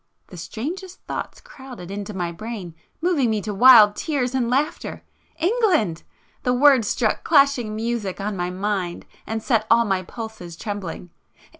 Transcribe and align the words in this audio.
The 0.29 0.35
strangest 0.37 0.99
thoughts 1.03 1.39
crowded 1.41 1.91
into 1.91 2.11
my 2.11 2.31
brain, 2.31 2.73
moving 3.03 3.29
me 3.29 3.39
to 3.41 3.53
wild 3.53 3.95
tears 3.95 4.33
and 4.33 4.49
laughter. 4.49 5.03
England! 5.37 6.01
The 6.41 6.55
word 6.55 6.85
struck 6.85 7.23
clashing 7.23 7.75
music 7.75 8.19
on 8.19 8.35
my 8.35 8.49
mind, 8.49 9.05
and 9.27 9.43
set 9.43 9.67
all 9.69 9.85
my 9.85 10.01
pulses 10.01 10.55
trembling. 10.57 11.11